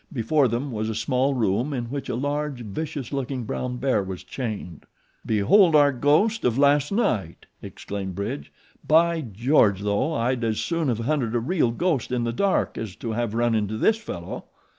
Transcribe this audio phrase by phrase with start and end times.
[0.11, 4.23] Before them was a small room in which a large, vicious looking brown bear was
[4.23, 4.87] chained.
[5.23, 8.51] "Behold our ghost of last night!" exclaimed Bridge.
[8.83, 9.81] "By George!
[9.83, 13.35] though, I'd as soon have hunted a real ghost in the dark as to have
[13.35, 14.45] run into this fellow."